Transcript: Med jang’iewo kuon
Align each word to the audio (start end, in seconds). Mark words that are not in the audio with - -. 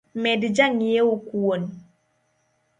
Med 0.23 0.41
jang’iewo 0.55 1.13
kuon 1.27 1.61